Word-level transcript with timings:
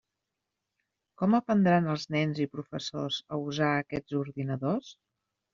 Com 1.21 1.35
aprendran 1.39 1.91
els 1.93 2.07
nens 2.17 2.41
i 2.45 2.49
professors 2.55 3.21
a 3.37 3.43
usar 3.51 3.71
aquests 3.85 4.21
ordinadors? 4.25 4.93